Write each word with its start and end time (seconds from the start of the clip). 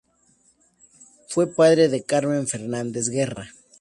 Fue 1.27 1.45
padre 1.45 1.87
de 1.87 2.03
Carmen 2.03 2.47
Fernández-Guerra. 2.47 3.51